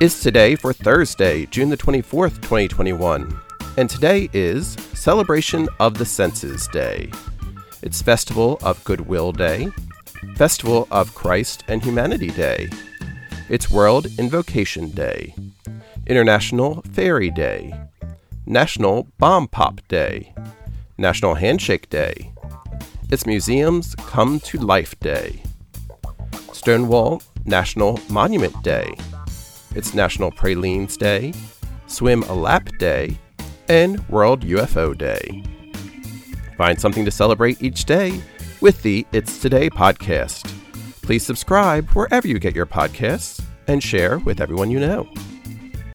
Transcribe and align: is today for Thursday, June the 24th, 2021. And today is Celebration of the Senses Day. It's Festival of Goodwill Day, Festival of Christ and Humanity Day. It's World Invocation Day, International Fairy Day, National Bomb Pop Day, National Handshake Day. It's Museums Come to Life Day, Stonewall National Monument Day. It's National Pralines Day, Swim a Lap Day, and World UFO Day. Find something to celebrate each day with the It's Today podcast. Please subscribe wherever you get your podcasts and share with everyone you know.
is 0.00 0.18
today 0.18 0.56
for 0.56 0.72
Thursday, 0.72 1.44
June 1.44 1.68
the 1.68 1.76
24th, 1.76 2.36
2021. 2.40 3.38
And 3.76 3.90
today 3.90 4.30
is 4.32 4.72
Celebration 4.94 5.68
of 5.78 5.98
the 5.98 6.06
Senses 6.06 6.66
Day. 6.68 7.12
It's 7.82 8.00
Festival 8.00 8.58
of 8.62 8.82
Goodwill 8.84 9.32
Day, 9.32 9.68
Festival 10.36 10.88
of 10.90 11.14
Christ 11.14 11.64
and 11.68 11.82
Humanity 11.82 12.30
Day. 12.30 12.70
It's 13.50 13.70
World 13.70 14.06
Invocation 14.18 14.88
Day, 14.88 15.34
International 16.06 16.80
Fairy 16.92 17.30
Day, 17.30 17.74
National 18.46 19.06
Bomb 19.18 19.48
Pop 19.48 19.86
Day, 19.88 20.32
National 20.96 21.34
Handshake 21.34 21.90
Day. 21.90 22.32
It's 23.10 23.26
Museums 23.26 23.94
Come 23.96 24.40
to 24.40 24.56
Life 24.56 24.98
Day, 25.00 25.42
Stonewall 26.54 27.20
National 27.44 28.00
Monument 28.08 28.62
Day. 28.62 28.94
It's 29.74 29.94
National 29.94 30.32
Pralines 30.32 30.96
Day, 30.96 31.32
Swim 31.86 32.24
a 32.24 32.34
Lap 32.34 32.68
Day, 32.78 33.16
and 33.68 34.06
World 34.08 34.40
UFO 34.40 34.98
Day. 34.98 35.44
Find 36.56 36.80
something 36.80 37.04
to 37.04 37.10
celebrate 37.10 37.62
each 37.62 37.84
day 37.84 38.20
with 38.60 38.82
the 38.82 39.06
It's 39.12 39.38
Today 39.38 39.70
podcast. 39.70 40.52
Please 41.02 41.24
subscribe 41.24 41.88
wherever 41.90 42.26
you 42.26 42.40
get 42.40 42.54
your 42.54 42.66
podcasts 42.66 43.40
and 43.68 43.80
share 43.80 44.18
with 44.18 44.40
everyone 44.40 44.72
you 44.72 44.80
know. 44.80 45.08